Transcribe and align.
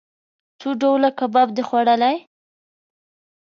څو 0.59 0.69
ډوله 0.81 1.09
کباب 1.19 1.47
د 1.53 1.59
خوړلئ؟ 1.67 2.17